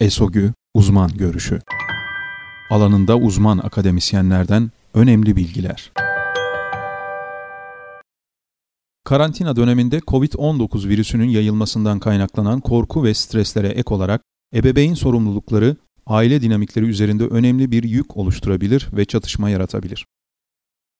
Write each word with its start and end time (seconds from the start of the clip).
ESOGÜ 0.00 0.52
Uzman 0.74 1.10
Görüşü 1.16 1.60
Alanında 2.70 3.16
uzman 3.16 3.58
akademisyenlerden 3.58 4.70
önemli 4.94 5.36
bilgiler. 5.36 5.92
Karantina 9.04 9.56
döneminde 9.56 9.98
COVID-19 9.98 10.88
virüsünün 10.88 11.28
yayılmasından 11.28 11.98
kaynaklanan 11.98 12.60
korku 12.60 13.04
ve 13.04 13.14
streslere 13.14 13.68
ek 13.68 13.94
olarak 13.94 14.22
ebeveyn 14.54 14.94
sorumlulukları 14.94 15.76
aile 16.06 16.42
dinamikleri 16.42 16.86
üzerinde 16.86 17.24
önemli 17.26 17.70
bir 17.70 17.82
yük 17.82 18.16
oluşturabilir 18.16 18.88
ve 18.92 19.04
çatışma 19.04 19.50
yaratabilir. 19.50 20.06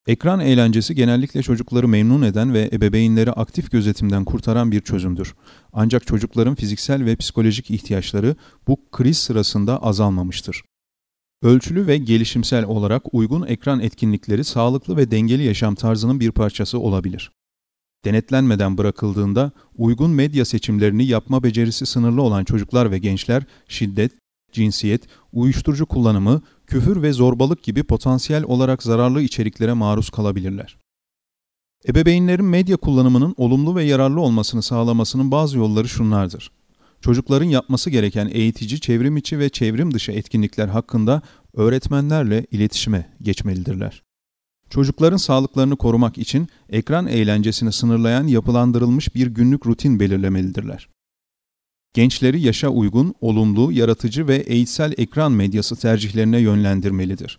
Ekran 0.07 0.41
eğlencesi 0.41 0.95
genellikle 0.95 1.43
çocukları 1.43 1.89
memnun 1.89 2.23
eden 2.23 2.55
ve 2.55 2.71
ebeveynleri 2.73 3.33
aktif 3.33 3.71
gözetimden 3.71 4.25
kurtaran 4.25 4.73
bir 4.73 4.81
çözümdür. 4.81 5.35
Ancak 5.73 6.07
çocukların 6.07 6.55
fiziksel 6.55 7.05
ve 7.05 7.17
psikolojik 7.17 7.71
ihtiyaçları 7.71 8.37
bu 8.69 8.77
kriz 8.93 9.19
sırasında 9.19 9.83
azalmamıştır. 9.83 10.63
Ölçülü 11.43 11.87
ve 11.87 11.97
gelişimsel 11.97 12.65
olarak 12.65 13.15
uygun 13.15 13.47
ekran 13.47 13.81
etkinlikleri 13.81 14.45
sağlıklı 14.45 14.97
ve 14.97 15.11
dengeli 15.11 15.43
yaşam 15.43 15.75
tarzının 15.75 16.21
bir 16.21 16.31
parçası 16.31 16.79
olabilir. 16.79 17.31
Denetlenmeden 18.05 18.79
bırakıldığında 18.79 19.53
uygun 19.77 20.11
medya 20.11 20.45
seçimlerini 20.45 21.07
yapma 21.07 21.43
becerisi 21.43 21.87
sınırlı 21.87 22.23
olan 22.23 22.45
çocuklar 22.45 22.91
ve 22.91 22.99
gençler 22.99 23.43
şiddet, 23.69 24.13
cinsiyet, 24.53 25.03
uyuşturucu 25.33 25.87
kullanımı, 25.87 26.43
küfür 26.67 27.03
ve 27.03 27.13
zorbalık 27.13 27.63
gibi 27.63 27.83
potansiyel 27.83 28.45
olarak 28.45 28.83
zararlı 28.83 29.23
içeriklere 29.23 29.73
maruz 29.73 30.11
kalabilirler. 30.11 30.77
Ebeveynlerin 31.89 32.45
medya 32.45 32.77
kullanımının 32.77 33.35
olumlu 33.37 33.77
ve 33.77 33.85
yararlı 33.85 34.21
olmasını 34.21 34.63
sağlamasının 34.63 35.31
bazı 35.31 35.59
yolları 35.59 35.89
şunlardır. 35.89 36.51
Çocukların 37.01 37.47
yapması 37.47 37.91
gereken 37.91 38.29
eğitici, 38.33 38.81
çevrim 38.81 39.17
içi 39.17 39.39
ve 39.39 39.49
çevrim 39.49 39.95
dışı 39.95 40.13
etkinlikler 40.13 40.69
hakkında 40.69 41.23
öğretmenlerle 41.55 42.47
iletişime 42.51 43.13
geçmelidirler. 43.23 44.03
Çocukların 44.71 45.17
sağlıklarını 45.17 45.77
korumak 45.77 46.19
için 46.19 46.49
ekran 46.71 47.07
eğlencesini 47.07 47.73
sınırlayan 47.73 48.27
yapılandırılmış 48.27 49.15
bir 49.15 49.27
günlük 49.27 49.67
rutin 49.67 50.01
belirlemelidirler. 50.01 50.89
Gençleri 51.97 52.41
yaşa 52.41 52.69
uygun, 52.69 53.15
olumlu, 53.21 53.73
yaratıcı 53.73 54.29
ve 54.29 54.37
eğitsel 54.37 54.95
ekran 54.99 55.33
medyası 55.33 55.77
tercihlerine 55.77 56.39
yönlendirmelidir. 56.39 57.39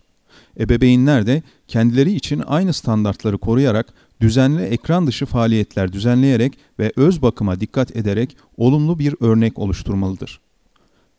Ebeveynler 0.60 1.26
de 1.26 1.42
kendileri 1.68 2.12
için 2.12 2.42
aynı 2.46 2.72
standartları 2.72 3.38
koruyarak 3.38 3.94
düzenli 4.20 4.62
ekran 4.62 5.06
dışı 5.06 5.26
faaliyetler 5.26 5.92
düzenleyerek 5.92 6.52
ve 6.78 6.92
öz 6.96 7.22
bakıma 7.22 7.60
dikkat 7.60 7.96
ederek 7.96 8.36
olumlu 8.56 8.98
bir 8.98 9.14
örnek 9.20 9.58
oluşturmalıdır. 9.58 10.40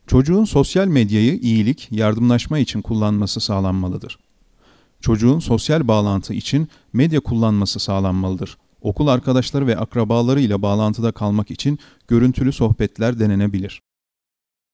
Çocuğun 0.07 0.45
sosyal 0.45 0.87
medyayı 0.87 1.39
iyilik, 1.39 1.87
yardımlaşma 1.91 2.59
için 2.59 2.81
kullanması 2.81 3.39
sağlanmalıdır. 3.39 4.19
Çocuğun 5.01 5.39
sosyal 5.39 5.87
bağlantı 5.87 6.33
için 6.33 6.69
medya 6.93 7.19
kullanması 7.19 7.79
sağlanmalıdır. 7.79 8.57
Okul 8.81 9.07
arkadaşları 9.07 9.67
ve 9.67 9.77
akrabaları 9.77 10.41
ile 10.41 10.61
bağlantıda 10.61 11.11
kalmak 11.11 11.51
için 11.51 11.79
görüntülü 12.07 12.51
sohbetler 12.51 13.19
denenebilir. 13.19 13.81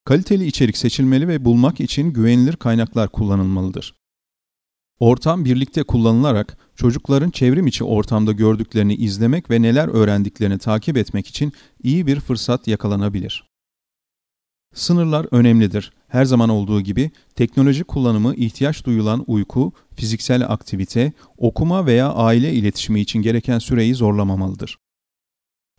Kaliteli 0.06 0.46
içerik 0.46 0.78
seçilmeli 0.78 1.28
ve 1.28 1.46
bulmak 1.46 1.80
için 1.80 2.14
güvenilir 2.14 2.56
kaynaklar 2.56 3.10
kullanılmalıdır. 3.10 3.96
Ortam 5.00 5.46
birlikte 5.46 5.84
kullanılarak 5.84 6.58
çocukların 6.76 7.30
çevrim 7.30 7.68
içi 7.68 7.84
ortamda 7.84 8.32
gördüklerini 8.32 8.96
izlemek 8.96 9.50
ve 9.50 9.62
neler 9.62 9.88
öğrendiklerini 9.88 10.58
takip 10.58 10.98
etmek 10.98 11.28
için 11.28 11.54
iyi 11.84 12.08
bir 12.08 12.20
fırsat 12.20 12.68
yakalanabilir. 12.68 13.44
Sınırlar 14.74 15.28
önemlidir. 15.32 15.92
Her 16.08 16.26
zaman 16.26 16.50
olduğu 16.50 16.82
gibi 16.82 17.12
teknoloji 17.36 17.84
kullanımı 17.84 18.36
ihtiyaç 18.36 18.86
duyulan 18.86 19.24
uyku, 19.28 19.74
fiziksel 19.96 20.52
aktivite, 20.52 21.14
okuma 21.38 21.86
veya 21.86 22.14
aile 22.14 22.54
iletişimi 22.54 23.02
için 23.02 23.22
gereken 23.22 23.60
süreyi 23.60 23.96
zorlamamalıdır. 23.96 24.78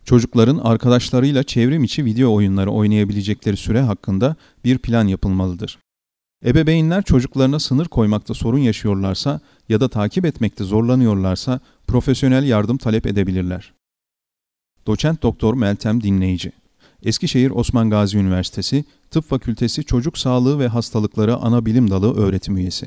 Çocukların 0.04 0.59
arkadaşlarıyla 0.59 1.43
çevrim 1.43 1.84
içi 1.84 2.04
video 2.04 2.34
oyunları 2.34 2.71
oynayabilecekleri 2.71 3.56
süre 3.56 3.81
hakkında 3.81 4.37
bir 4.65 4.78
plan 4.78 5.06
yapılmalıdır. 5.06 5.78
Ebeveynler 6.44 7.03
çocuklarına 7.03 7.59
sınır 7.59 7.87
koymakta 7.87 8.34
sorun 8.34 8.59
yaşıyorlarsa 8.59 9.41
ya 9.69 9.81
da 9.81 9.88
takip 9.88 10.25
etmekte 10.25 10.65
zorlanıyorlarsa 10.65 11.60
profesyonel 11.87 12.44
yardım 12.44 12.77
talep 12.77 13.06
edebilirler. 13.06 13.72
Doçent 14.87 15.22
Doktor 15.22 15.54
Meltem 15.54 16.03
Dinleyici 16.03 16.53
Eskişehir 17.03 17.50
Osman 17.50 17.91
Gazi 17.91 18.19
Üniversitesi 18.19 18.84
Tıp 19.10 19.25
Fakültesi 19.25 19.84
Çocuk 19.84 20.19
Sağlığı 20.19 20.59
ve 20.59 20.69
Hastalıkları 20.69 21.37
Ana 21.37 21.66
Bilim 21.66 21.91
Dalı 21.91 22.16
öğretim 22.16 22.56
üyesi. 22.56 22.87